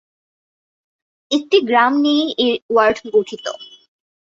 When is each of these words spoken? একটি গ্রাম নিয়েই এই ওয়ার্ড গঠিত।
একটি 1.31 1.57
গ্রাম 1.69 1.93
নিয়েই 2.03 2.29
এই 2.45 2.53
ওয়ার্ড 2.69 2.97
গঠিত। 3.13 3.45